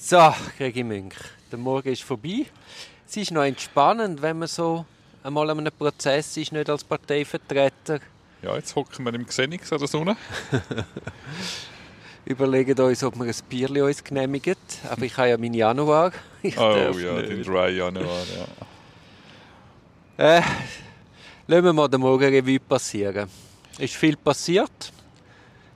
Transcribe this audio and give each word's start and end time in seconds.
So, 0.00 0.32
Gregi 0.56 0.84
Münch, 0.84 1.16
der 1.50 1.58
Morgen 1.58 1.88
ist 1.88 2.04
vorbei. 2.04 2.46
Es 3.06 3.16
ist 3.16 3.32
noch 3.32 3.42
entspannend, 3.42 4.22
wenn 4.22 4.38
man 4.38 4.46
so 4.46 4.86
einmal 5.24 5.50
an 5.50 5.58
einem 5.58 5.72
Prozess 5.76 6.36
ist, 6.36 6.52
nicht 6.52 6.70
als 6.70 6.84
Parteivertreter. 6.84 7.98
Ja, 8.40 8.54
jetzt 8.54 8.76
hocken 8.76 9.04
wir 9.04 9.12
im 9.12 9.26
Xenix 9.26 9.72
an 9.72 9.80
der 9.80 9.88
Sonne. 9.88 10.16
Überlegen 12.24 12.78
uns, 12.78 13.02
ob 13.02 13.16
wir 13.16 13.24
ein 13.24 13.34
Bierchen 13.48 13.82
uns 13.82 14.04
genehmigen. 14.04 14.54
Aber 14.88 15.02
ich 15.02 15.16
habe 15.16 15.30
ja 15.30 15.36
meinen 15.36 15.54
Januar. 15.54 16.12
Ich 16.42 16.56
oh 16.56 16.76
ja, 16.76 17.14
nicht. 17.14 17.30
den 17.30 17.42
Dry 17.42 17.76
Januar, 17.76 18.22
ja. 20.16 20.38
Äh, 20.38 20.42
lassen 21.48 21.64
wir 21.64 21.72
mal 21.72 21.88
den 21.88 22.00
Morgenrevue 22.00 22.60
passieren. 22.60 23.28
Ist 23.76 23.96
viel 23.96 24.16
passiert? 24.16 24.92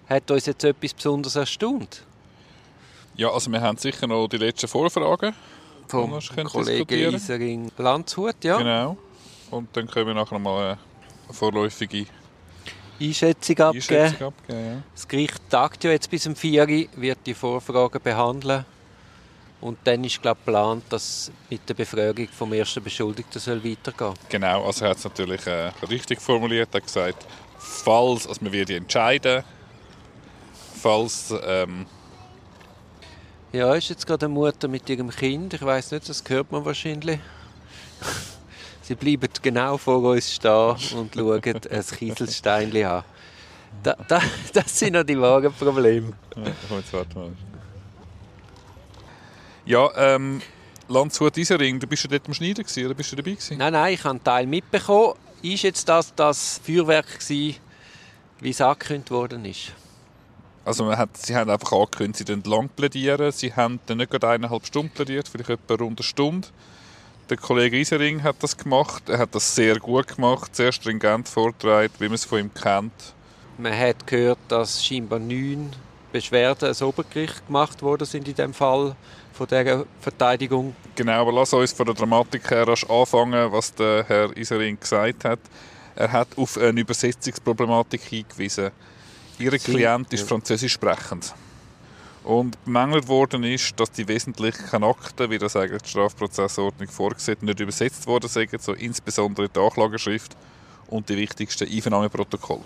Hat 0.08 0.30
uns 0.30 0.46
jetzt 0.46 0.62
etwas 0.62 0.94
besonders 0.94 1.34
erstaunt? 1.34 2.04
Ja, 3.14 3.30
also 3.30 3.50
wir 3.50 3.60
haben 3.60 3.76
sicher 3.76 4.06
noch 4.06 4.28
die 4.28 4.38
letzten 4.38 4.68
Vorfragen. 4.68 5.34
Vom 5.88 6.18
Kollegen. 6.44 7.14
Isering 7.14 7.70
Landshut, 7.76 8.36
ja. 8.42 8.56
Genau. 8.56 8.96
Und 9.50 9.68
dann 9.76 9.86
können 9.86 10.06
wir 10.06 10.14
nachher 10.14 10.38
noch 10.38 10.40
mal 10.40 10.78
eine 11.26 11.34
vorläufige 11.34 12.06
Einschätzung 12.98 13.58
abgeben. 13.58 13.94
Einschätzung 13.94 14.28
abgeben. 14.28 14.84
Das 14.94 15.08
Gericht 15.08 15.50
tagt 15.50 15.84
ja 15.84 15.90
jetzt 15.90 16.08
bis 16.10 16.26
um 16.26 16.34
4 16.34 16.62
Uhr, 16.62 16.86
wird 16.96 17.18
die 17.26 17.34
Vorfragen 17.34 18.00
behandeln. 18.02 18.64
Und 19.60 19.78
dann 19.84 20.02
ist 20.02 20.20
glaube 20.20 20.38
ich, 20.40 20.46
geplant, 20.46 20.84
dass 20.88 21.30
mit 21.48 21.68
der 21.68 21.74
Befragung 21.74 22.26
vom 22.28 22.52
ersten 22.52 22.82
Beschuldigten 22.82 23.40
soll 23.40 23.62
weitergehen 23.62 24.10
Ja. 24.10 24.28
Genau, 24.28 24.64
also 24.64 24.84
er 24.84 24.90
hat 24.90 24.98
es 24.98 25.04
natürlich 25.04 25.46
äh, 25.46 25.70
richtig 25.88 26.20
formuliert. 26.20 26.70
Er 26.72 26.78
hat 26.78 26.86
gesagt, 26.86 27.26
falls, 27.58 28.26
also 28.26 28.40
wir 28.40 28.52
werden 28.52 28.76
entscheiden, 28.78 29.44
falls, 30.80 31.32
ähm, 31.44 31.86
Ja, 33.52 33.74
ist 33.74 33.90
jetzt 33.90 34.06
gerade 34.06 34.24
eine 34.24 34.34
Mutter 34.34 34.66
mit 34.66 34.88
ihrem 34.88 35.10
Kind. 35.10 35.52
Ich 35.52 35.62
weiß 35.62 35.90
nicht, 35.92 36.08
das 36.08 36.24
hört 36.26 36.50
man 36.50 36.64
wahrscheinlich. 36.64 37.20
Sie 38.82 38.94
bleiben 38.94 39.28
genau 39.42 39.76
vor 39.76 39.98
uns 39.98 40.32
stehen 40.32 40.76
und 40.96 41.14
schauen 41.14 41.42
ein 41.70 41.84
Kieselsteinchen 41.98 42.86
an. 42.86 43.04
Da, 43.82 43.94
da, 44.08 44.22
das 44.54 44.78
sind 44.78 44.94
noch 44.94 45.02
die 45.02 45.20
wahren 45.20 45.52
Probleme. 45.52 46.14
ja, 46.34 46.52
komm, 46.66 46.78
jetzt 46.78 46.92
warte 46.94 47.18
mal. 47.18 47.32
Ja, 49.66 49.90
ähm, 49.96 50.40
Landshut 50.88 51.36
Isering, 51.36 51.78
du 51.78 51.86
bist 51.86 52.04
ja 52.04 52.10
dort 52.10 52.26
am 52.26 52.34
Schneiden 52.34 52.64
gewesen, 52.64 52.86
oder 52.86 52.94
bist 52.94 53.12
du 53.12 53.16
dabei 53.16 53.32
gewesen? 53.32 53.58
Nein, 53.58 53.72
nein, 53.72 53.94
ich 53.94 54.00
habe 54.00 54.10
einen 54.10 54.24
Teil 54.24 54.46
mitbekommen. 54.46 55.14
Ist 55.42 55.62
jetzt 55.62 55.88
das 55.88 56.14
das 56.14 56.60
Feuerwerk 56.64 57.18
gewesen, 57.20 57.56
wie 58.40 58.50
es 58.50 58.60
angekündigt 58.60 59.10
worden 59.10 59.44
ist? 59.44 59.72
Also 60.64 60.84
man 60.84 60.96
hat, 60.96 61.16
sie 61.16 61.34
haben 61.34 61.50
einfach 61.50 61.72
angekündigt, 61.72 62.28
sie 62.28 62.50
lang 62.50 62.68
plädieren. 62.68 63.32
Sie 63.32 63.52
haben 63.54 63.80
dann 63.86 63.98
nicht 63.98 64.10
gerade 64.10 64.28
eineinhalb 64.28 64.66
Stunden 64.66 64.90
plädiert, 64.90 65.28
vielleicht 65.28 65.50
etwa 65.50 65.74
rund 65.74 65.98
eine 65.98 66.04
Stunde. 66.04 66.48
Der 67.30 67.36
Kollege 67.36 67.78
Isering 67.78 68.22
hat 68.22 68.36
das 68.40 68.56
gemacht. 68.56 69.08
Er 69.08 69.18
hat 69.18 69.34
das 69.34 69.54
sehr 69.54 69.78
gut 69.78 70.16
gemacht, 70.16 70.54
sehr 70.54 70.72
stringent 70.72 71.28
vorgetragen, 71.28 71.92
wie 71.98 72.06
man 72.06 72.14
es 72.14 72.24
von 72.24 72.38
ihm 72.38 72.54
kennt. 72.54 72.92
Man 73.58 73.76
hat 73.76 74.06
gehört, 74.06 74.38
dass 74.48 74.84
scheinbar 74.84 75.18
neun 75.18 75.70
Beschwerden 76.12 76.64
ans 76.64 76.82
Obergericht 76.82 77.46
gemacht 77.46 77.80
worden 77.82 78.06
sind 78.06 78.28
in 78.28 78.34
dem 78.34 78.52
Fall 78.52 78.94
von 79.32 79.46
dieser 79.46 79.86
Verteidigung. 80.00 80.76
Genau, 80.94 81.22
aber 81.22 81.32
lass 81.32 81.54
uns 81.54 81.72
von 81.72 81.86
der 81.86 81.94
Dramatik 81.94 82.50
her 82.50 82.68
rasch 82.68 82.84
anfangen, 82.88 83.50
was 83.50 83.74
der 83.74 84.04
Herr 84.06 84.36
Isering 84.36 84.78
gesagt 84.78 85.24
hat. 85.24 85.40
Er 85.96 86.12
hat 86.12 86.28
auf 86.36 86.58
eine 86.58 86.80
Übersetzungsproblematik 86.80 88.02
hingewiesen. 88.02 88.70
Ihr 89.42 89.58
Klient 89.58 90.12
ist 90.12 90.28
französisch 90.28 90.72
sprechend. 90.72 91.34
Und 92.22 92.64
bemängelt 92.64 93.08
worden 93.08 93.42
ist, 93.42 93.78
dass 93.80 93.90
die 93.90 94.06
wesentlichen 94.06 94.84
Akten, 94.84 95.28
wie 95.30 95.38
das 95.38 95.56
eigentlich 95.56 95.82
die 95.82 95.88
Strafprozessordnung 95.88 96.88
vorsieht, 96.88 97.42
nicht 97.42 97.58
übersetzt 97.58 98.06
worden 98.06 98.28
sind, 98.28 98.62
so 98.62 98.74
insbesondere 98.74 99.48
die 99.48 99.58
Anklageschrift 99.58 100.36
und 100.86 101.08
die 101.08 101.16
wichtigsten 101.16 101.68
Einvernahmeprotokolle. 101.68 102.62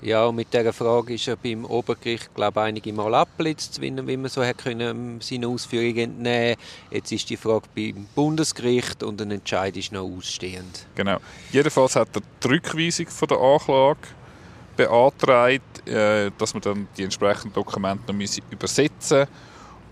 Ja, 0.00 0.26
und 0.26 0.36
mit 0.36 0.54
dieser 0.54 0.72
Frage 0.72 1.14
ist 1.14 1.26
er 1.26 1.36
beim 1.36 1.64
Obergericht, 1.64 2.32
glaube 2.32 2.60
ich, 2.60 2.66
einige 2.66 2.92
Mal 2.92 3.14
abblitzt, 3.16 3.80
wie, 3.80 3.94
wie 4.06 4.16
man 4.16 4.30
so 4.30 4.42
können, 4.56 5.20
seine 5.20 5.48
Ausführungen 5.48 5.98
entnehmen 5.98 6.56
Jetzt 6.90 7.10
ist 7.10 7.28
die 7.28 7.36
Frage 7.36 7.66
beim 7.74 8.06
Bundesgericht 8.14 9.02
und 9.02 9.20
ein 9.20 9.32
Entscheid 9.32 9.76
ist 9.76 9.90
noch 9.90 10.04
ausstehend. 10.04 10.86
Genau. 10.94 11.18
Jedenfalls 11.50 11.96
hat 11.96 12.10
er 12.14 12.22
die 12.42 12.46
Rückweisung 12.46 13.08
von 13.08 13.28
der 13.28 13.38
Anklage 13.38 13.98
beantragt, 14.78 15.86
äh, 15.86 16.30
dass 16.38 16.54
man 16.54 16.62
dann 16.62 16.88
die 16.96 17.02
entsprechenden 17.02 17.52
Dokumente 17.52 18.04
noch 18.06 18.14
müsse 18.14 18.40
übersetzen 18.50 19.26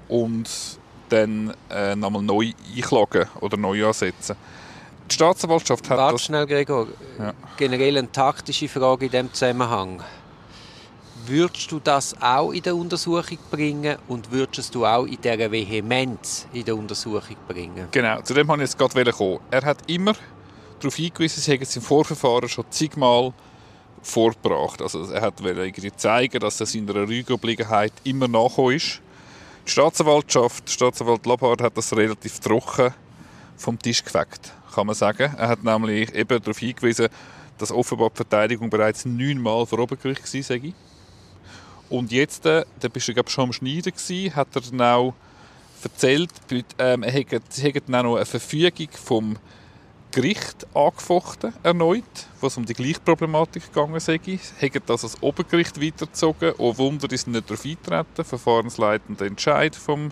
und 0.08 0.48
dann 1.08 1.52
äh, 1.68 1.94
nochmal 1.96 2.22
neu 2.22 2.52
einklagen 2.74 3.26
oder 3.40 3.56
neu 3.56 3.86
ansetzen. 3.86 4.36
Die 5.10 5.14
Staatsanwaltschaft 5.14 5.88
hat 5.90 5.98
Warte 5.98 6.14
das... 6.14 6.24
schnell, 6.24 6.46
Gregor. 6.46 6.86
Ja. 7.18 7.34
Generell 7.56 7.98
eine 7.98 8.10
taktische 8.10 8.68
Frage 8.68 9.06
in 9.06 9.10
diesem 9.10 9.32
Zusammenhang. 9.32 10.02
Würdest 11.26 11.72
du 11.72 11.80
das 11.80 12.14
auch 12.20 12.52
in 12.52 12.62
der 12.62 12.76
Untersuchung 12.76 13.38
bringen 13.50 13.96
und 14.06 14.30
würdest 14.30 14.72
du 14.74 14.86
auch 14.86 15.06
in 15.06 15.20
dieser 15.20 15.50
Vehemenz 15.50 16.46
in 16.52 16.64
der 16.64 16.76
Untersuchung 16.76 17.36
bringen? 17.48 17.88
Genau, 17.90 18.20
zu 18.22 18.34
dem 18.34 18.46
wollte 18.46 18.62
ich 18.62 18.70
jetzt 18.70 18.78
gerade 18.78 19.12
kommen. 19.12 19.40
Er 19.50 19.62
hat 19.62 19.78
immer 19.90 20.12
darauf 20.78 20.94
hingewiesen, 20.94 21.42
sie 21.42 21.52
hätten 21.52 21.64
es 21.64 21.74
im 21.74 21.82
Vorverfahren 21.82 22.48
schon 22.48 22.64
zigmal 22.70 23.32
vorgebracht. 24.06 24.80
Also 24.80 25.10
er 25.10 25.20
hat 25.20 25.40
irgendwie 25.40 25.92
zeigen, 25.94 26.40
dass 26.40 26.60
er 26.60 26.66
seiner 26.66 26.94
Rügeobliegenheit 26.94 27.92
immer 28.04 28.28
nachgekommen 28.28 28.76
ist. 28.76 29.00
Die 29.66 29.70
Staatsanwaltschaft, 29.70 30.70
Staatsanwalt 30.70 31.26
Labhard, 31.26 31.60
hat 31.60 31.76
das 31.76 31.94
relativ 31.94 32.38
trocken 32.38 32.94
vom 33.56 33.78
Tisch 33.78 34.04
gefegt, 34.04 34.52
kann 34.74 34.86
man 34.86 34.94
sagen. 34.94 35.34
Er 35.36 35.48
hat 35.48 35.64
nämlich 35.64 36.14
eben 36.14 36.40
darauf 36.40 36.58
hingewiesen, 36.58 37.08
dass 37.58 37.72
offenbar 37.72 38.10
die 38.10 38.16
Verteidigung 38.16 38.70
bereits 38.70 39.04
neunmal 39.04 39.66
vor 39.66 39.80
Obergericht 39.80 40.24
gewesen 40.24 40.42
sei. 40.42 40.72
Und 41.88 42.12
jetzt, 42.12 42.46
äh, 42.46 42.64
da 42.80 42.88
bist 42.88 43.08
du 43.08 43.14
glaub, 43.14 43.30
schon 43.30 43.44
am 43.44 43.52
Schneiden 43.52 43.92
gewesen, 43.92 44.34
hat 44.34 44.48
er 44.54 44.60
dann 44.60 44.80
auch 44.80 45.14
erzählt, 45.82 46.30
ähm, 46.78 47.02
er 47.02 47.12
hätte, 47.12 47.40
sie 47.48 47.62
hätten 47.62 47.92
dann 47.92 48.06
auch 48.06 48.10
noch 48.10 48.16
eine 48.16 48.26
Verfügung 48.26 48.88
vom 48.92 49.36
Gericht 50.16 50.66
angefochten, 50.74 51.52
erneut, 51.62 52.02
was 52.40 52.56
um 52.56 52.64
die 52.64 52.72
gleiche 52.72 53.00
Problematik 53.00 53.70
gegangen 53.70 54.00
sei. 54.00 54.18
Hätten 54.56 54.80
das 54.86 55.04
als 55.04 55.22
Obergericht 55.22 55.78
weitergezogen. 55.78 56.54
Oh 56.56 56.74
Wunder, 56.78 57.06
sind 57.14 57.32
nicht 57.32 57.50
darauf 57.50 57.62
eingetreten. 57.66 58.24
Verfahrensleitender 58.24 59.26
Entscheid 59.26 59.76
vom, 59.76 60.10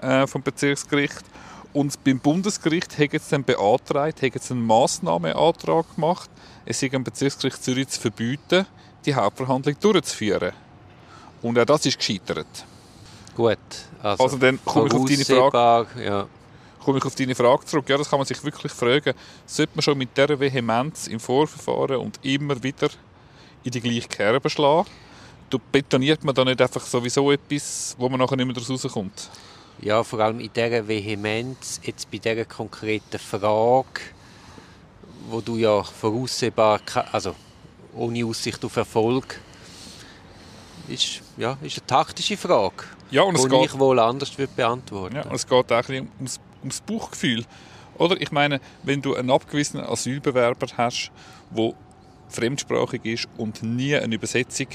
äh, 0.00 0.24
vom 0.28 0.40
Bezirksgericht. 0.42 1.24
Und 1.72 2.04
beim 2.04 2.20
Bundesgericht 2.20 2.96
hätten 2.96 3.18
sie 3.18 3.30
dann 3.30 3.42
beantragt, 3.42 4.22
hätten 4.22 4.38
sie 4.38 4.54
einen 4.54 4.64
Massnahmeantrag 4.64 5.96
gemacht, 5.96 6.30
es 6.64 6.78
sei 6.78 6.88
am 6.94 7.02
Bezirksgericht 7.02 7.60
Zürich 7.60 7.88
zu 7.88 8.00
verbieten, 8.00 8.66
die 9.04 9.16
Hauptverhandlung 9.16 9.74
durchzuführen. 9.80 10.52
Und 11.42 11.58
auch 11.58 11.64
das 11.64 11.86
ist 11.86 11.98
gescheitert. 11.98 12.46
Gut, 13.34 13.58
also, 14.00 14.22
Also 14.22 14.36
dann 14.36 14.60
komme 14.64 14.86
ich 14.86 14.94
auf 14.94 15.04
deine 15.06 15.24
Frage 15.24 16.04
Ja. 16.04 16.26
Komme 16.88 16.98
ich 17.00 17.04
auf 17.04 17.14
deine 17.14 17.34
Frage 17.34 17.66
zurück. 17.66 17.86
Ja, 17.90 17.98
das 17.98 18.08
kann 18.08 18.18
man 18.18 18.26
sich 18.26 18.42
wirklich 18.42 18.72
fragen. 18.72 19.12
Sollte 19.44 19.72
man 19.74 19.82
schon 19.82 19.98
mit 19.98 20.16
dieser 20.16 20.40
Vehemenz 20.40 21.06
im 21.06 21.20
Vorverfahren 21.20 21.98
und 21.98 22.18
immer 22.24 22.62
wieder 22.62 22.88
in 23.62 23.72
die 23.72 23.80
gleiche 23.82 24.08
Kerbe 24.08 24.48
schlagen? 24.48 24.88
Du 25.50 25.58
betoniert 25.70 26.24
man 26.24 26.34
da 26.34 26.46
nicht 26.46 26.62
einfach 26.62 26.80
sowieso 26.80 27.30
etwas, 27.30 27.94
wo 27.98 28.08
man 28.08 28.18
nachher 28.18 28.36
nicht 28.36 28.46
mehr 28.46 28.54
daraus 28.54 28.84
rauskommt? 28.84 29.30
ja, 29.80 30.02
vor 30.02 30.20
allem 30.20 30.40
in 30.40 30.50
dieser 30.52 30.88
Vehemenz, 30.88 31.80
jetzt 31.84 32.10
bei 32.10 32.18
dieser 32.18 32.44
konkreten 32.44 33.18
Frage, 33.18 34.00
wo 35.28 35.40
du 35.40 35.56
ja 35.56 35.82
voraussehbar, 35.82 36.80
also 37.12 37.34
ohne 37.94 38.24
Aussicht 38.24 38.64
auf 38.64 38.76
Erfolg, 38.76 39.40
ist, 40.88 41.20
ja, 41.36 41.56
ist 41.62 41.78
eine 41.78 41.86
taktische 41.86 42.36
Frage, 42.36 42.84
Ja, 43.10 43.22
und 43.22 43.36
es 43.36 43.42
die 43.42 43.48
geht, 43.48 43.66
ich 43.66 43.78
wohl 43.78 43.98
anders 43.98 44.36
würde 44.38 44.52
beantworten 44.56 45.16
ja, 45.16 45.22
und 45.22 45.34
es 45.34 45.46
geht 45.46 45.52
auch 45.52 45.76
ein 45.76 45.82
bisschen 45.82 46.08
ums, 46.18 46.40
ums 46.60 46.80
Bauchgefühl. 46.80 47.44
Oder? 47.96 48.20
Ich 48.20 48.30
meine, 48.30 48.60
wenn 48.82 49.02
du 49.02 49.14
einen 49.14 49.30
abgewiesenen 49.30 49.86
Asylbewerber 49.86 50.68
hast, 50.76 51.10
der 51.50 51.72
fremdsprachig 52.28 53.04
ist 53.04 53.28
und 53.36 53.62
nie 53.62 53.96
eine 53.96 54.14
Übersetzung 54.14 54.68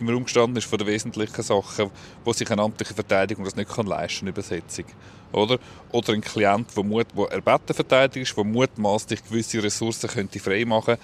im 0.00 0.08
Raum 0.08 0.24
gestanden 0.24 0.56
ist 0.56 0.64
von 0.64 0.78
den 0.78 0.88
wesentlichen 0.88 1.42
Sachen, 1.42 1.90
wo 2.24 2.32
sich 2.32 2.50
eine 2.50 2.62
amtliche 2.62 2.94
Verteidigung 2.94 3.44
das 3.44 3.54
nicht 3.54 3.70
kann 3.70 3.86
leisten 3.86 4.24
eine 4.24 4.30
Übersetzung. 4.30 4.86
Oder? 5.30 5.58
Oder 5.92 6.14
ein 6.14 6.22
Klient, 6.22 6.74
der, 6.74 6.82
Mut, 6.82 7.06
der 7.16 7.26
erbeten 7.26 8.20
ist, 8.22 8.36
der 8.36 8.44
mutmaßlich 8.44 9.22
gewisse 9.24 9.62
Ressourcen 9.62 10.08
könnte 10.08 10.40
frei 10.40 10.64
machen 10.64 10.96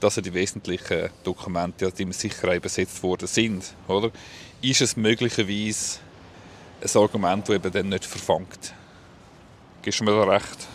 dass 0.00 0.18
er 0.18 0.22
die 0.22 0.34
wesentlichen 0.34 1.08
Dokumente, 1.22 1.90
die 1.90 2.02
ihm 2.02 2.12
sicher 2.12 2.54
übersetzt 2.54 3.02
worden 3.02 3.26
sind. 3.26 3.74
Oder? 3.88 4.10
Ist 4.60 4.82
es 4.82 4.96
möglicherweise 4.98 5.98
ein 6.82 7.00
Argument, 7.00 7.48
das 7.48 7.56
eben 7.56 7.72
dann 7.72 7.88
nicht 7.88 8.04
verfangt? 8.04 8.74
Gibst 9.84 10.00
du 10.00 10.04
mir 10.04 10.12
da 10.12 10.24
recht? 10.24 10.66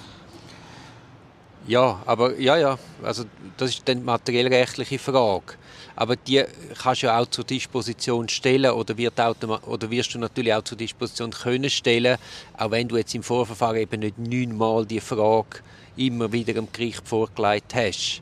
Ja, 1.67 2.01
aber 2.05 2.39
ja, 2.39 2.57
ja, 2.57 2.77
also 3.03 3.25
das 3.57 3.71
ist 3.71 3.87
dann 3.87 3.99
die 3.99 4.03
materiellrechtliche 4.03 4.99
Frage. 4.99 5.55
aber 5.95 6.15
die 6.15 6.45
kannst 6.81 7.01
du 7.01 7.07
ja 7.07 7.19
auch 7.19 7.25
zur 7.25 7.43
Disposition 7.43 8.29
stellen 8.29 8.71
oder, 8.71 8.97
wird 8.97 9.19
oder 9.19 9.91
wirst 9.91 10.13
du 10.13 10.19
natürlich 10.19 10.53
auch 10.53 10.63
zur 10.63 10.77
Disposition 10.77 11.31
können 11.31 11.69
stellen, 11.69 12.17
auch 12.57 12.71
wenn 12.71 12.87
du 12.87 12.95
jetzt 12.97 13.13
im 13.15 13.23
Vorverfahren 13.23 13.77
eben 13.77 13.99
nicht 13.99 14.17
neunmal 14.17 14.85
die 14.85 15.01
Frage 15.01 15.59
immer 15.97 16.31
wieder 16.31 16.57
am 16.57 16.71
Gericht 16.71 17.05
vorgelegt 17.05 17.75
hast. 17.75 18.21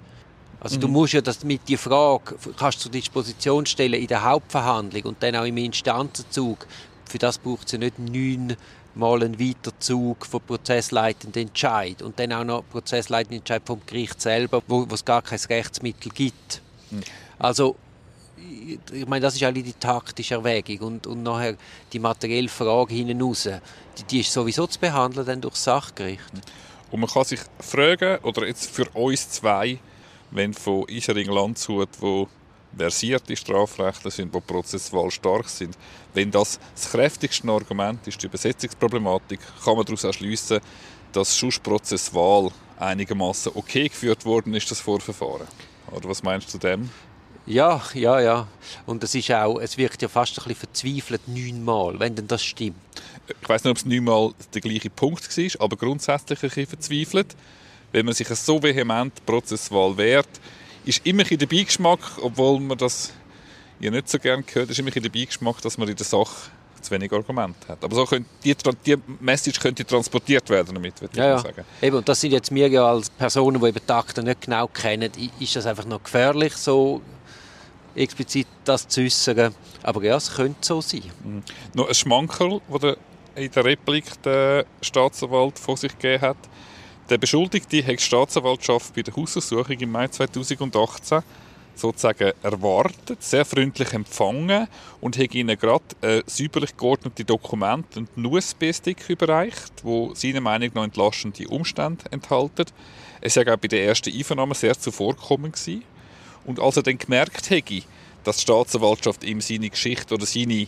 Also 0.60 0.78
mhm. 0.78 0.82
du 0.82 0.88
musst 0.88 1.14
ja 1.14 1.22
das 1.22 1.44
mit 1.44 1.62
die 1.68 1.78
Frage 1.78 2.36
kannst 2.58 2.80
zur 2.80 2.92
Disposition 2.92 3.66
stellen 3.66 3.94
in 3.94 4.08
der 4.08 4.24
Hauptverhandlung 4.24 5.04
und 5.04 5.22
dann 5.22 5.36
auch 5.36 5.46
im 5.46 5.58
Instanzenzug. 5.58 6.66
Für 7.08 7.18
das 7.18 7.38
braucht 7.38 7.68
es 7.68 7.74
ja 7.74 7.78
nicht 7.80 8.00
neun 8.00 8.56
mal 8.96 9.24
einen 9.24 9.40
Weiterzug 9.40 10.26
von 10.26 10.42
prozessleitenden 10.42 11.48
Entscheid 11.48 12.02
und 12.02 12.20
dann 12.20 12.34
auch 12.34 12.44
noch 12.44 12.64
prozessleitenden 12.70 13.40
Entscheid 13.40 13.62
vom 13.66 13.82
Gericht 13.86 14.20
selber, 14.20 14.62
wo, 14.68 14.88
es 14.92 15.06
gar 15.06 15.22
kein 15.22 15.40
Rechtsmittel 15.40 16.12
gibt. 16.12 16.62
Mhm. 16.90 17.02
Also 17.38 17.76
ich 18.92 19.08
meine, 19.08 19.22
das 19.22 19.36
ist 19.36 19.44
alle 19.44 19.64
die 19.64 19.74
taktische 19.74 20.36
Erwägung 20.36 20.80
und, 20.80 21.08
und 21.08 21.24
nachher 21.24 21.56
die 21.94 22.00
materielle 22.00 22.50
Frage 22.50 22.94
hinten 22.94 23.22
raus, 23.22 23.50
die, 23.98 24.04
die 24.04 24.20
ist 24.22 24.32
sowieso 24.32 24.68
zu 24.68 24.80
behandeln 24.80 25.26
dann 25.26 25.42
durch 25.42 25.54
das 25.54 25.64
Sachgericht. 25.64 26.22
Und 26.92 27.00
man 27.00 27.10
kann 27.10 27.24
sich 27.24 27.40
fragen, 27.60 28.20
oder 28.24 28.48
jetzt 28.48 28.70
für 28.70 28.88
uns 28.92 29.30
zwei, 29.30 29.80
wenn 30.32 30.54
von 30.54 30.88
Isering 30.88 31.30
Landshut, 31.30 31.90
wo 32.00 32.28
versierte 32.76 33.36
Strafrechtler 33.36 34.12
sind, 34.12 34.34
die 34.34 34.40
prozessual 34.40 35.12
stark 35.12 35.50
sind, 35.50 35.78
wenn 36.14 36.32
das 36.32 36.60
das 36.76 36.92
kräftigste 36.92 37.48
Argument 37.50 38.06
ist, 38.08 38.22
die 38.22 38.28
Übersetzungsproblematik, 38.28 39.40
kann 39.64 39.76
man 39.76 39.86
daraus 39.86 40.04
erschließen, 40.04 40.60
dass 41.12 41.38
schon 41.38 41.52
prozessual 41.64 42.52
einigermaßen 42.80 43.52
okay 43.56 43.88
geführt 43.88 44.26
worden 44.26 44.54
ist, 44.54 44.70
das 44.70 44.80
Vorverfahren. 44.80 45.48
Oder 45.92 46.10
was 46.10 46.24
meinst 46.24 46.54
du 46.54 46.58
dem? 46.58 46.90
Ja, 47.46 47.82
ja, 47.94 48.20
ja. 48.20 48.48
Und 48.86 49.04
es 49.04 49.16
ist 49.16 49.32
auch, 49.32 49.60
es 49.60 49.78
wirkt 49.78 50.02
ja 50.02 50.10
fast 50.10 50.38
ein 50.38 50.44
bisschen 50.44 50.56
verzweifelt 50.56 51.22
neunmal, 51.28 51.98
wenn 51.98 52.14
denn 52.14 52.28
das 52.28 52.44
stimmt. 52.44 52.76
Ich 53.42 53.48
weiß 53.48 53.64
nicht, 53.64 53.72
ob 53.72 53.78
es 53.78 53.86
neunmal 53.86 54.32
der 54.54 54.62
gleiche 54.62 54.90
Punkt 54.90 55.38
war, 55.38 55.62
aber 55.62 55.78
grundsätzlich 55.78 56.44
ein 56.44 56.50
bisschen 56.50 56.68
verzweifelt. 56.68 57.36
Wenn 57.94 58.06
man 58.06 58.14
sich 58.14 58.28
so 58.28 58.62
vehement 58.62 59.26
prozesswahl 59.26 59.96
wehrt, 59.98 60.28
ist 60.88 61.06
immer 61.06 61.24
ein 61.30 61.38
der 61.38 61.46
Beigeschmack, 61.46 62.00
obwohl 62.22 62.60
man 62.60 62.78
das 62.78 63.12
ja 63.80 63.92
nicht 63.92 64.10
so 64.10 64.18
gerne 64.20 64.44
hört, 64.54 64.70
ist 64.70 64.80
immer 64.80 64.96
ein 64.96 65.02
der 65.02 65.10
Beigeschmack, 65.10 65.62
dass 65.62 65.78
man 65.78 65.88
in 65.88 65.96
der 65.96 66.06
Sache 66.06 66.50
zu 66.82 66.92
wenig 66.92 67.12
Argumente 67.12 67.68
hat. 67.68 67.84
Aber 67.84 67.96
so 67.96 68.06
könnte 68.06 68.30
die, 68.44 68.56
die 68.86 68.96
Message 69.20 69.60
könnte 69.60 69.86
transportiert 69.86 70.50
werden 70.50 70.74
damit, 70.74 71.02
würde 71.02 71.18
ja, 71.18 71.36
ich 71.36 71.42
sagen. 71.42 71.64
Eben, 71.82 71.98
und 71.98 72.08
das 72.08 72.22
sind 72.22 72.32
jetzt 72.32 72.52
mir 72.52 72.70
ja 72.70 72.86
als 72.88 73.10
Personen, 73.10 73.60
die 73.60 73.68
eben 73.68 73.80
die 73.86 73.94
Akten 73.94 74.26
nicht 74.26 74.42
genau 74.42 74.68
kennen, 74.68 75.12
ist 75.40 75.56
das 75.56 75.66
einfach 75.66 75.86
noch 75.86 76.04
gefährlich, 76.04 76.56
so 76.56 77.02
explizit 77.96 78.48
das 78.64 78.88
zu 78.88 79.02
äußern. 79.02 79.54
Aber 79.84 80.04
ja, 80.04 80.16
es 80.16 80.34
könnte 80.34 80.60
so 80.62 80.82
sein. 80.82 81.04
Mhm. 81.24 81.44
Noch 81.74 81.88
ein 81.88 81.96
Schmankerl, 81.96 82.62
das 82.70 82.98
in 83.36 83.52
der 83.52 83.66
Replik 83.66 84.22
der 84.24 84.66
Staatsanwalt 84.82 85.60
vor 85.60 85.78
sich 85.78 85.94
gegeben 85.98 86.22
hat. 86.22 86.38
Der 87.10 87.18
Beschuldigte 87.18 87.82
hat 87.86 88.00
die 88.00 88.04
Staatsanwaltschaft 88.04 88.94
bei 88.94 89.02
der 89.02 89.16
Hausdurchsuchung 89.16 89.80
im 89.80 89.92
Mai 89.94 90.10
2018 90.10 91.22
sozusagen 91.74 92.34
erwartet, 92.44 93.24
sehr 93.24 93.46
freundlich 93.46 93.94
empfangen 93.94 94.68
und 95.00 95.18
hat 95.18 95.34
ihnen 95.34 95.58
gerade 95.58 95.86
äh, 96.02 96.22
säuberlich 96.26 96.76
geordnete 96.76 97.24
Dokumente 97.24 98.00
und 98.00 98.10
einen 98.18 98.26
USB-Stick 98.26 99.10
überreicht, 99.10 99.72
wo 99.84 100.14
seiner 100.16 100.42
Meinung 100.42 100.72
nach 100.74 100.84
entlastende 100.84 101.48
Umstände 101.48 102.04
enthalten. 102.12 102.66
Es 103.22 103.38
war 103.38 103.54
auch 103.54 103.58
bei 103.58 103.70
der 103.70 103.86
ersten 103.86 104.14
Einvernahme 104.14 104.56
sehr 104.56 104.78
zuvorkommend 104.78 105.56
gewesen. 105.56 105.84
Und 106.46 106.60
als 106.60 106.76
er 106.76 106.84
dann 106.84 106.98
gemerkt 106.98 107.50
hätte, 107.50 107.84
dass 108.26 108.38
die 108.38 108.42
Staatsanwaltschaft 108.42 109.24
ihm 109.24 109.40
seine 109.40 109.70
Geschichte 109.70 110.14
oder 110.14 110.26
seine 110.26 110.68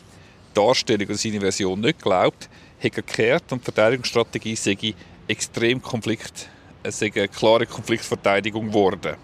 Darstellung 0.53 1.07
oder 1.07 1.17
seine 1.17 1.41
Version 1.41 1.81
nicht 1.81 2.01
glaubt, 2.01 2.49
hat 2.77 2.83
er 2.83 2.89
gekehrt 2.91 3.51
und 3.51 3.59
die 3.59 3.65
Verteidigungsstrategie 3.65 4.55
sei 4.55 4.95
extrem 5.29 5.81
Konflikt, 5.81 6.49
es 6.83 7.01
eine 7.01 7.27
klare 7.27 7.65
Konfliktverteidigung 7.65 8.67
geworden. 8.67 9.15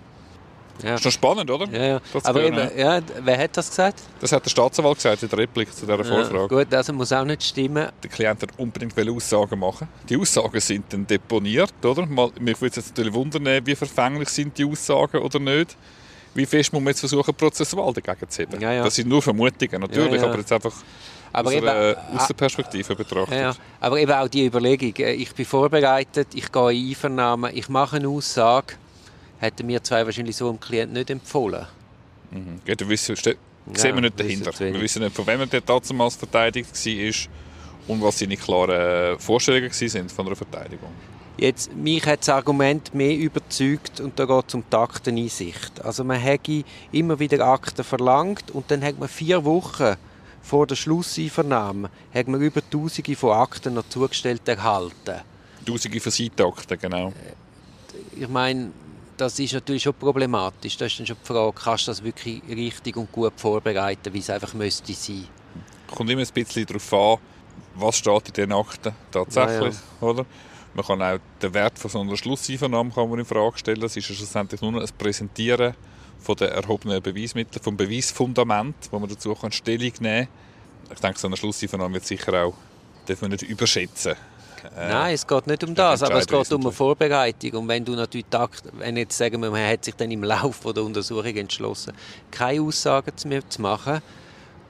Ja. 0.83 0.95
Ist 0.95 1.05
noch 1.05 1.11
spannend, 1.11 1.49
oder? 1.49 1.67
Ja, 1.71 1.85
ja. 1.85 2.01
Aber 2.23 2.43
eben, 2.43 2.77
ja, 2.77 3.01
wer 3.23 3.37
hat 3.37 3.55
das 3.55 3.69
gesagt? 3.69 4.01
Das 4.19 4.33
hat 4.33 4.43
der 4.43 4.49
Staatsanwalt 4.49 4.97
gesagt 4.97 5.23
in 5.23 5.29
der 5.29 5.39
Replik 5.39 5.73
zu 5.73 5.85
dieser 5.85 6.03
Vorfrage. 6.03 6.47
Gut, 6.49 6.73
also 6.73 6.91
muss 6.91 7.13
auch 7.13 7.23
nicht 7.23 7.43
stimmen. 7.43 7.87
Der 8.03 8.09
Klient 8.09 8.41
hat 8.41 8.49
unbedingt 8.57 9.09
Aussagen 9.09 9.57
machen. 9.57 9.87
Die 10.09 10.17
Aussagen 10.17 10.59
sind 10.59 10.91
dann 10.91 11.07
deponiert, 11.07 11.73
oder? 11.83 12.05
Mal, 12.05 12.29
mich 12.39 12.59
würde 12.59 12.75
jetzt 12.75 12.89
natürlich 12.89 13.13
wundern, 13.13 13.65
wie 13.65 13.75
verfänglich 13.75 14.27
sind 14.27 14.57
die 14.57 14.65
Aussagen 14.65 15.19
oder 15.19 15.39
nicht 15.39 15.77
wie 16.35 16.45
fest 16.45 16.73
muss 16.73 16.81
man 16.81 16.91
jetzt 16.91 16.99
versuchen, 16.99 17.33
prozessual 17.33 17.93
dagegen 17.93 18.29
zu 18.29 18.41
heben? 18.41 18.59
Das 18.59 18.95
sind 18.95 19.07
nur 19.07 19.21
Vermutungen, 19.21 19.81
natürlich, 19.81 20.21
aber 20.21 20.37
jetzt 20.37 20.51
einfach 20.51 20.73
aber 21.35 21.49
aus, 21.49 21.55
eben, 21.55 21.67
einer, 21.67 21.97
aus 22.15 22.27
der 22.27 22.33
Perspektive 22.33 22.95
betrachtet. 22.95 23.37
Ja, 23.37 23.53
aber 23.81 23.99
eben 23.99 24.11
auch 24.11 24.27
die 24.27 24.45
Überlegung, 24.45 24.93
äh, 24.99 25.13
ich 25.13 25.33
bin 25.35 25.45
vorbereitet, 25.45 26.29
ich 26.33 26.49
gehe 26.51 26.71
in 26.71 26.89
Einvernahmen, 26.89 27.51
ich 27.53 27.67
mache 27.67 27.97
eine 27.97 28.07
Aussage, 28.07 28.75
hätten 29.39 29.67
wir 29.67 29.83
zwei 29.83 30.05
wahrscheinlich 30.05 30.35
so 30.35 30.47
einem 30.47 30.59
Klienten 30.59 30.93
nicht 30.93 31.09
empfohlen. 31.09 31.65
Mhm. 32.31 32.61
Ja, 32.65 32.75
du 32.75 32.87
wissen, 32.87 33.15
sehen 33.15 33.35
wir 33.95 34.01
nicht 34.01 34.19
dahinter. 34.19 34.51
Wir 34.57 34.79
wissen 34.79 35.03
nicht, 35.03 35.15
von 35.15 35.27
wem 35.27 35.49
der 35.49 35.61
damals 35.61 36.15
verteidigt 36.15 36.85
war 36.85 37.93
und 37.93 38.01
was 38.01 38.19
seine 38.19 38.37
klaren 38.37 39.19
Vorstellungen 39.19 39.71
waren 39.71 40.09
von 40.09 40.27
einer 40.27 40.35
Verteidigung. 40.35 40.91
Jetzt, 41.37 41.75
mich 41.75 42.05
hat 42.05 42.21
das 42.21 42.29
Argument 42.29 42.95
mehr 42.95 43.13
überzeugt 43.13 43.99
und 43.99 44.17
da 44.17 44.23
geht 44.23 44.45
es 44.47 44.53
um 44.53 44.63
die 44.71 44.77
Akteneinsicht. 44.77 45.83
Also 45.83 46.05
man 46.05 46.17
hätte 46.17 46.63
immer 46.93 47.19
wieder 47.19 47.45
Akten 47.45 47.83
verlangt 47.83 48.51
und 48.51 48.71
dann 48.71 48.81
hat 48.81 48.97
man 48.97 49.09
vier 49.09 49.43
Wochen 49.43 49.97
vor 50.45 50.67
der 50.67 50.75
Schlusseinvernahme 50.75 51.89
hat 52.13 52.27
man 52.27 52.39
über 52.39 52.61
Tausende 52.69 53.15
von 53.15 53.31
Akten 53.31 53.73
noch 53.73 53.89
zugestellt 53.89 54.47
erhalten. 54.47 55.21
Tausende 55.65 55.99
von 55.99 56.11
Seitakten, 56.11 56.77
genau. 56.79 57.07
Äh, 57.09 58.21
ich 58.21 58.29
meine, 58.29 58.71
das 59.17 59.39
ist 59.39 59.53
natürlich 59.53 59.83
schon 59.83 59.95
problematisch. 59.95 60.77
Da 60.77 60.85
ist 60.85 60.99
dann 60.99 61.07
schon 61.07 61.17
die 61.21 61.27
Frage, 61.27 61.53
kannst 61.53 61.87
du 61.87 61.91
das 61.91 62.03
wirklich 62.03 62.43
richtig 62.47 62.95
und 62.95 63.11
gut 63.11 63.33
vorbereiten, 63.37 64.13
wie 64.13 64.19
es 64.19 64.29
einfach 64.29 64.53
müsste 64.53 64.93
sein. 64.93 65.27
Kommt 65.87 66.09
immer 66.11 66.21
ein 66.21 66.27
bisschen 66.31 66.65
darauf 66.65 66.93
an, 66.93 67.17
was 67.75 67.97
steht 67.97 68.27
in 68.27 68.33
den 68.33 68.53
Akten 68.53 68.93
tatsächlich, 69.11 69.73
ja, 69.73 69.81
ja. 70.01 70.07
oder? 70.07 70.25
Man 70.75 70.85
kann 70.85 71.01
auch 71.01 71.19
den 71.41 71.53
Wert 71.53 71.79
von 71.79 71.89
so 71.89 72.01
einer 72.01 72.17
Schlusseinvernahme 72.17 72.91
kann 72.91 73.09
man 73.09 73.19
in 73.19 73.25
Frage 73.25 73.57
stellen. 73.57 73.81
Es 73.81 73.95
ist 73.95 74.09
ja 74.09 74.15
schlussendlich 74.15 74.61
nur 74.61 74.79
ein 74.79 74.89
Präsentieren 74.97 75.73
von 76.19 76.35
den 76.35 76.49
erhobenen 76.49 77.01
Beweismitteln, 77.01 77.61
vom 77.61 77.77
Beweisfundament, 77.77 78.75
wo 78.91 78.99
man 78.99 79.09
dazu 79.09 79.33
kann 79.35 79.51
Stellung 79.51 79.91
nehmen 79.99 80.27
kann. 80.27 80.93
Ich 80.93 80.99
denke, 80.99 81.19
so 81.19 81.27
eine 81.27 81.37
Schlusseinvernahme 81.37 81.95
wird 81.95 82.05
sicher 82.05 82.45
auch, 82.45 82.53
darf 83.05 83.21
man 83.21 83.31
nicht 83.31 83.43
überschätzen. 83.43 84.15
Äh, 84.75 84.89
Nein, 84.89 85.13
es 85.13 85.27
geht 85.27 85.47
nicht 85.47 85.63
um 85.63 85.75
das, 85.75 86.01
aber 86.01 86.15
es 86.15 86.27
geht 86.27 86.51
um 86.51 86.61
eine 86.61 86.71
Vorbereitung. 86.71 87.51
Und 87.51 87.67
wenn 87.67 87.85
du 87.85 87.93
natürlich 87.93 88.25
takt, 88.29 88.63
wenn 88.73 88.97
jetzt 88.97 89.17
sagen 89.17 89.41
wir, 89.41 89.51
man 89.51 89.67
hat 89.67 89.85
sich 89.85 89.95
dann 89.95 90.11
im 90.11 90.23
Laufe 90.23 90.73
der 90.73 90.83
Untersuchung 90.83 91.35
entschlossen, 91.35 91.93
keine 92.31 92.61
Aussagen 92.61 93.13
mehr 93.25 93.47
zu 93.47 93.61
machen, 93.61 94.01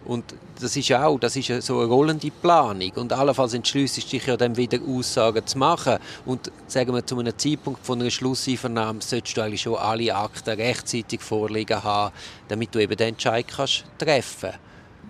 und 0.05 0.35
das 0.61 0.75
ist 0.75 0.91
auch, 0.93 1.19
das 1.19 1.35
ist 1.35 1.63
so 1.63 1.79
eine 1.79 1.87
rollende 1.87 2.29
Planung. 2.29 2.91
Und 2.95 3.11
allenfalls 3.11 3.53
entschließt 3.53 4.11
dich 4.11 4.25
ja 4.25 4.37
dann 4.37 4.55
wieder 4.55 4.79
Aussagen 4.87 5.45
zu 5.45 5.57
machen. 5.57 5.97
Und 6.25 6.51
sagen 6.67 6.93
wir, 6.93 7.05
zu 7.05 7.19
einem 7.19 7.37
Zeitpunkt 7.37 7.85
von 7.85 7.99
einer 7.99 8.11
Schlusseinvernahme 8.11 9.01
solltest 9.01 9.35
du 9.35 9.41
eigentlich 9.41 9.61
schon 9.61 9.75
alle 9.75 10.15
Akten 10.15 10.51
rechtzeitig 10.51 11.21
vorliegen 11.21 11.83
haben, 11.83 12.13
damit 12.47 12.73
du 12.73 12.79
eben 12.79 12.95
den 12.95 13.09
Entscheid 13.09 13.47
kannst 13.47 13.85
treffen 13.97 14.51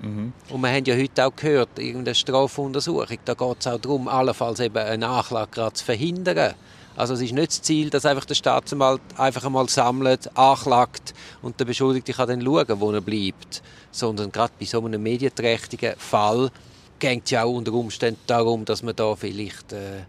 mhm. 0.02 0.34
Und 0.50 0.62
wir 0.62 0.70
haben 0.70 0.86
ja 0.86 0.96
heute 0.96 1.25
auch 1.25 1.36
gehört, 1.36 1.78
irgendeine 1.78 2.16
Strafuntersuchung, 2.16 3.18
da 3.25 3.34
geht 3.34 3.58
es 3.60 3.68
auch 3.68 3.80
darum, 3.80 4.08
allenfalls 4.08 4.60
eben 4.62 4.78
einen 4.78 5.02
Nachschlag 5.02 5.52
gerade 5.52 5.74
zu 5.74 5.86
verhindern. 5.86 6.56
Also 6.96 7.14
es 7.14 7.22
ist 7.22 7.34
nicht 7.34 7.50
das 7.50 7.62
Ziel, 7.62 7.90
dass 7.90 8.06
einfach 8.06 8.25
der 8.25 8.36
Staatsanwalt 8.36 9.02
einfach 9.18 9.44
einmal 9.44 9.68
sammelt, 9.70 10.36
anklagt 10.38 11.14
und 11.42 11.60
der 11.60 11.66
Beschuldigte 11.66 12.14
kann 12.14 12.28
dann 12.28 12.42
schauen, 12.42 12.80
wo 12.80 12.92
er 12.92 13.02
bleibt. 13.02 13.62
Sondern 13.92 14.32
gerade 14.32 14.54
bei 14.60 14.66
so 14.66 14.84
einem 14.84 15.02
medienträchtigen 15.04 15.96
Fall 15.98 16.52
geht 17.00 17.25
es 17.25 17.32
ja 17.32 17.44
auch 17.44 17.54
unter 17.54 17.74
Umständen 17.74 18.22
darum, 18.28 18.66
dass 18.66 18.82
man 18.82 18.96
da 18.96 19.16
vielleicht 19.16 19.74
äh, 19.74 20.04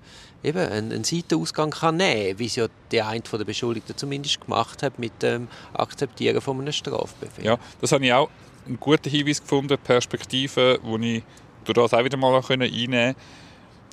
eben 0.44 0.58
einen, 0.58 0.92
einen 0.92 1.04
Seitenausgang 1.04 1.70
kann 1.70 1.96
nehmen 1.96 2.30
kann, 2.30 2.38
wie 2.38 2.46
es 2.46 2.56
ja 2.56 2.66
der 2.90 3.08
eine 3.08 3.20
der 3.20 3.44
Beschuldigten 3.44 3.96
zumindest 3.96 4.40
gemacht 4.40 4.82
hat 4.82 4.98
mit 4.98 5.22
dem 5.22 5.48
Akzeptieren 5.72 6.40
von 6.40 6.60
einem 6.60 6.72
Strafbefehl. 6.72 7.44
Ja, 7.44 7.58
das 7.80 7.92
habe 7.92 8.04
ich 8.04 8.12
auch 8.12 8.30
einen 8.66 8.78
guten 8.78 9.10
Hinweis 9.10 9.40
gefunden, 9.40 9.76
Perspektive, 9.82 10.80
die 10.82 11.16
ich 11.16 11.22
durch 11.64 11.74
das 11.74 11.94
auch 11.94 12.04
wieder 12.04 12.16
mal 12.16 12.40
einnehmen 12.48 12.76
konnte 12.76 13.16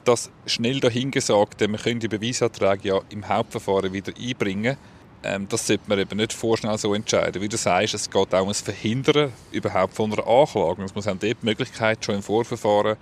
dass 0.04 0.30
schnell 0.46 0.80
dahingesagt, 0.80 1.62
man 1.62 1.80
könnte 1.80 2.08
die 2.08 2.18
Beweisanträge 2.18 2.90
ja 2.90 3.02
im 3.10 3.28
Hauptverfahren 3.28 3.94
wieder 3.94 4.14
einbringen. 4.20 4.78
Ähm, 5.24 5.48
das 5.48 5.68
sollte 5.68 5.84
man 5.88 6.00
eben 6.00 6.18
nicht 6.18 6.34
vorschnell 6.34 6.78
so 6.78 6.94
entscheiden. 6.94 7.42
Wie 7.42 7.48
du 7.48 7.58
sagst, 7.58 7.94
es 7.94 8.10
geht 8.10 8.34
auch 8.34 8.42
um 8.42 8.50
das 8.50 8.62
Verhindern 8.62 9.32
überhaupt 9.52 9.94
von 9.94 10.12
einer 10.12 10.28
Anklage. 10.28 10.84
Es 10.84 10.94
muss 10.94 11.08
auch 11.08 11.18
dort 11.18 11.24
die 11.24 11.46
Möglichkeit 11.46 12.04
schon 12.04 12.16
im 12.16 12.24
Vorverfahren 12.24 12.98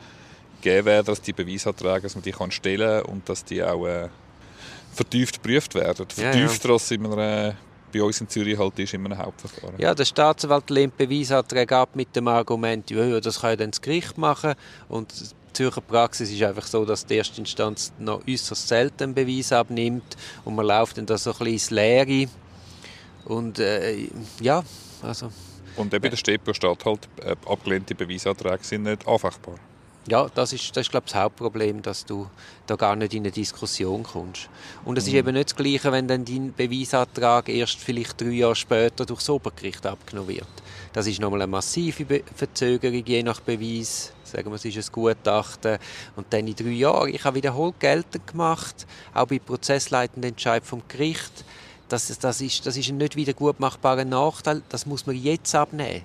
geben 0.61 0.85
werden, 0.85 1.05
dass 1.07 1.21
die 1.21 1.33
Beweisanträge, 1.33 2.01
dass 2.01 2.15
man 2.15 2.23
die 2.23 2.31
kann 2.31 2.51
stellen 2.51 3.03
und 3.05 3.27
dass 3.27 3.43
die 3.43 3.63
auch 3.63 3.87
äh, 3.87 4.09
vertieft 4.93 5.41
geprüft 5.41 5.73
werden. 5.73 6.05
Vertiefter 6.07 6.69
ja, 6.69 6.69
ja. 6.69 6.73
als 6.73 6.91
in 6.91 7.05
einer 7.05 7.55
bei 7.91 8.01
uns 8.01 8.21
in 8.21 8.29
Zürich 8.29 8.57
halt 8.57 8.79
ist, 8.79 8.93
in 8.93 9.05
einem 9.05 9.17
Hauptverfahren. 9.17 9.75
Ja, 9.77 9.93
der 9.93 10.05
Staatsanwalt 10.05 10.69
lehnt 10.69 10.97
Beweisanträge 10.97 11.75
ab 11.75 11.89
mit 11.95 12.15
dem 12.15 12.27
Argument, 12.27 12.89
ja, 12.89 13.19
das 13.19 13.41
kann 13.41 13.51
ja 13.51 13.55
dann 13.57 13.71
das 13.71 13.81
Gericht 13.81 14.17
machen. 14.17 14.53
Und 14.87 15.13
Zürcher 15.53 15.81
Praxis 15.81 16.31
ist 16.31 16.41
einfach 16.43 16.65
so, 16.65 16.85
dass 16.85 17.05
die 17.05 17.15
erste 17.15 17.39
Instanz 17.41 17.91
noch 17.99 18.21
äußerst 18.27 18.67
selten 18.67 19.13
Beweis 19.13 19.51
abnimmt 19.51 20.17
und 20.45 20.55
man 20.55 20.65
läuft 20.65 20.97
dann 20.97 21.05
da 21.05 21.17
so 21.17 21.31
ein 21.31 21.37
bisschen 21.37 21.53
ins 21.53 21.69
Leere. 21.71 22.29
Und 23.25 23.59
äh, 23.59 24.07
ja, 24.39 24.63
also... 25.01 25.31
Und 25.77 25.93
eben 25.93 26.09
der 26.09 26.17
StPO 26.17 26.53
steht 26.53 26.85
halt, 26.85 27.07
äh, 27.23 27.35
abgelehnte 27.47 27.95
Beweisanträge 27.95 28.63
sind 28.63 28.83
nicht 28.83 29.07
anfechtbar. 29.07 29.55
Ja, 30.07 30.27
das 30.33 30.51
ist, 30.51 30.75
das 30.75 30.87
ist 30.87 30.91
glaube 30.91 31.05
ich, 31.05 31.13
das 31.13 31.21
Hauptproblem, 31.21 31.81
dass 31.81 32.03
du 32.05 32.27
da 32.65 32.75
gar 32.75 32.95
nicht 32.95 33.13
in 33.13 33.21
eine 33.21 33.31
Diskussion 33.31 34.03
kommst. 34.03 34.49
Und 34.83 34.97
es 34.97 35.05
Mhm. 35.05 35.09
ist 35.11 35.15
eben 35.15 35.33
nicht 35.33 35.49
das 35.51 35.55
Gleiche, 35.55 35.91
wenn 35.91 36.07
dann 36.07 36.25
dein 36.25 36.53
Beweisantrag 36.53 37.47
erst 37.49 37.77
vielleicht 37.79 38.19
drei 38.19 38.29
Jahre 38.31 38.55
später 38.55 39.05
durch 39.05 39.19
das 39.19 39.29
Obergericht 39.29 39.85
abgenommen 39.85 40.29
wird. 40.29 40.47
Das 40.91 41.07
ist 41.07 41.21
nochmal 41.21 41.43
eine 41.43 41.51
massive 41.51 42.23
Verzögerung, 42.35 43.05
je 43.05 43.23
nach 43.23 43.39
Beweis. 43.41 44.11
Sagen 44.31 44.49
wir, 44.49 44.55
es 44.55 44.65
ist 44.65 44.77
ein 44.77 44.93
Gutachten. 44.93 45.77
Und 46.15 46.27
dann 46.31 46.47
in 46.47 46.55
drei 46.55 46.69
Jahren, 46.69 47.13
ich 47.13 47.23
habe 47.23 47.35
wiederholt 47.35 47.79
geltend 47.79 48.25
gemacht, 48.27 48.87
auch 49.13 49.27
bei 49.27 49.39
prozessleitenden 49.39 50.31
Entscheid 50.31 50.65
vom 50.65 50.81
Gericht, 50.87 51.43
das, 51.89 52.17
das, 52.19 52.39
ist, 52.39 52.65
das 52.65 52.77
ist 52.77 52.89
ein 52.89 52.97
nicht 52.97 53.17
wieder 53.17 53.33
gut 53.33 53.59
machbarer 53.59 54.05
Nachteil, 54.05 54.61
das 54.69 54.85
muss 54.85 55.05
man 55.05 55.15
jetzt 55.15 55.53
abnehmen 55.53 56.03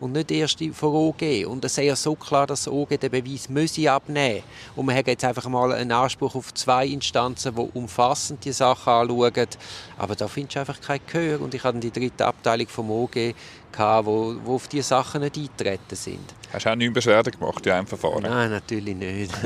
und 0.00 0.12
nicht 0.12 0.30
erst 0.30 0.62
vor 0.72 0.94
OG. 0.94 1.46
Und 1.46 1.64
es 1.64 1.78
ist 1.78 1.84
ja 1.84 1.96
so 1.96 2.14
klar, 2.14 2.46
dass 2.46 2.64
das 2.64 2.72
OG 2.72 3.00
den 3.00 3.10
Beweis 3.10 3.48
müsse 3.48 3.90
abnehmen 3.90 4.42
Und 4.76 4.86
wir 4.86 4.94
haben 4.94 5.06
jetzt 5.06 5.24
einfach 5.24 5.46
mal 5.48 5.72
einen 5.72 5.92
Anspruch 5.92 6.34
auf 6.34 6.54
zwei 6.54 6.86
Instanzen, 6.86 7.54
die 7.54 7.68
umfassend 7.74 8.44
die 8.44 8.52
Sachen 8.52 8.92
anschauen. 8.92 9.48
Aber 9.96 10.14
da 10.14 10.28
findest 10.28 10.56
du 10.56 10.60
einfach 10.60 10.80
kein 10.80 11.00
Gehör. 11.06 11.40
Und 11.40 11.54
ich 11.54 11.64
hatte 11.64 11.78
die 11.78 11.90
dritte 11.90 12.26
Abteilung 12.26 12.68
vom 12.68 12.90
OG, 12.90 13.34
gehabt, 13.72 14.06
wo, 14.06 14.34
wo 14.44 14.54
auf 14.54 14.68
diese 14.68 14.88
Sachen 14.88 15.20
nicht 15.20 15.36
eingetreten 15.36 15.94
sind. 15.94 16.34
Hast 16.52 16.66
du 16.66 16.70
auch 16.70 16.76
neun 16.76 16.92
Beschwerden 16.92 17.32
gemacht 17.32 17.64
in 17.66 17.72
einem 17.72 17.86
Verfahren? 17.86 18.22
Nein, 18.22 18.50
natürlich 18.50 18.96
nicht. 18.96 19.32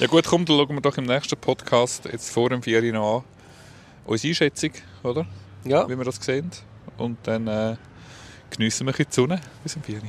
Ja 0.00 0.06
gut, 0.06 0.24
komm, 0.26 0.44
dann 0.44 0.56
schauen 0.56 0.74
wir 0.74 0.80
doch 0.80 0.96
im 0.98 1.04
nächsten 1.04 1.38
Podcast, 1.38 2.04
jetzt 2.06 2.30
vor 2.30 2.50
dem 2.50 2.62
4. 2.62 2.92
noch 2.92 3.18
an, 3.18 3.24
unsere 4.04 4.30
Einschätzung, 4.30 4.70
oder? 5.02 5.26
ja, 5.64 5.88
Wie 5.88 5.96
wir 5.96 6.04
das 6.04 6.16
sehen. 6.16 6.50
Und 6.98 7.18
dann 7.24 7.46
äh, 7.46 7.76
geniessen 8.56 8.86
wir 8.86 8.94
ein 8.94 9.06
die 9.08 9.14
Sonne 9.14 9.40
bis 9.62 9.72
zum 9.72 9.82
4. 9.82 10.00